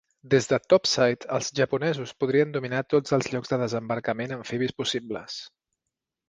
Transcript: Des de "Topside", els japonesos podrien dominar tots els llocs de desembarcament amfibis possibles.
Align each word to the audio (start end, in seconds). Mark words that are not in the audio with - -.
Des 0.33 0.45
de 0.51 0.57
"Topside", 0.73 1.27
els 1.35 1.49
japonesos 1.59 2.13
podrien 2.23 2.55
dominar 2.55 2.79
tots 2.95 3.15
els 3.19 3.29
llocs 3.35 3.53
de 3.53 3.61
desembarcament 3.65 4.35
amfibis 4.39 4.75
possibles. 4.81 5.39